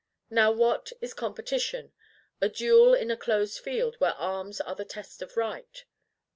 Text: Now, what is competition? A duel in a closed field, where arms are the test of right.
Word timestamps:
Now, 0.31 0.51
what 0.51 0.91
is 0.99 1.13
competition? 1.13 1.93
A 2.41 2.49
duel 2.49 2.95
in 2.95 3.11
a 3.11 3.15
closed 3.15 3.59
field, 3.59 3.97
where 3.99 4.15
arms 4.15 4.59
are 4.59 4.73
the 4.73 4.83
test 4.83 5.21
of 5.21 5.37
right. 5.37 5.85